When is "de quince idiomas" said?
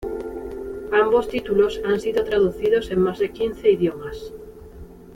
3.19-4.33